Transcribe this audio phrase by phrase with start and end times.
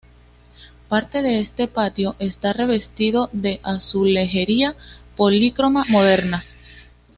[0.89, 4.75] Parte de este patio está revestido de azulejería
[5.15, 6.43] polícroma moderna.